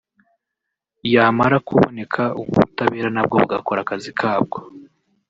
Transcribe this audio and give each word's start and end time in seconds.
yamara 1.13 1.57
kuboneka 1.67 2.21
ubutabera 2.41 3.09
nabwo 3.15 3.35
bugakora 3.41 3.79
akazi 3.85 4.11
kabwo 4.19 4.57